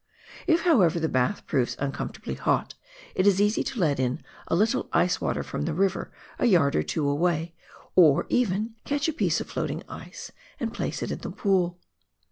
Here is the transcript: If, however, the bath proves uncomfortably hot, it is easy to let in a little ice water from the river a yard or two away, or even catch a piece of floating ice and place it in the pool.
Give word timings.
If, 0.47 0.61
however, 0.63 0.99
the 0.99 1.07
bath 1.07 1.45
proves 1.45 1.75
uncomfortably 1.77 2.33
hot, 2.33 2.73
it 3.13 3.27
is 3.27 3.39
easy 3.39 3.63
to 3.65 3.79
let 3.79 3.99
in 3.99 4.23
a 4.47 4.55
little 4.55 4.89
ice 4.91 5.21
water 5.21 5.43
from 5.43 5.65
the 5.65 5.75
river 5.75 6.11
a 6.39 6.47
yard 6.47 6.75
or 6.75 6.81
two 6.81 7.07
away, 7.07 7.53
or 7.95 8.25
even 8.27 8.73
catch 8.83 9.07
a 9.07 9.13
piece 9.13 9.39
of 9.39 9.47
floating 9.51 9.83
ice 9.87 10.31
and 10.59 10.73
place 10.73 11.03
it 11.03 11.11
in 11.11 11.19
the 11.19 11.29
pool. 11.29 11.79